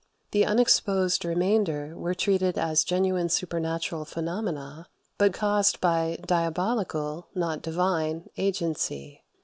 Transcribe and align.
The 0.31 0.45
unexposed 0.47 1.25
remainder 1.25 1.95
were 1.95 2.15
treated 2.15 2.57
as 2.57 2.83
genuine 2.83 3.29
supernatural 3.29 4.03
phenomena, 4.03 4.87
but 5.19 5.31
caused 5.31 5.79
by 5.79 6.17
diabolical, 6.25 7.27
not 7.35 7.61
divine, 7.61 8.27
agency. 8.35 9.23